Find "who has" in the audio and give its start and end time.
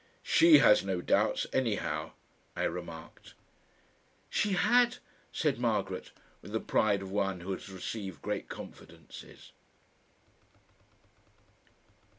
7.41-7.69